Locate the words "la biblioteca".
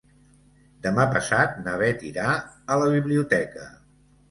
2.85-3.71